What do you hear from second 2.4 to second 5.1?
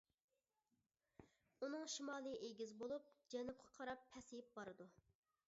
ئېگىز بولۇپ، جەنۇبقا قاراپ پەسىيىپ بارىدۇ.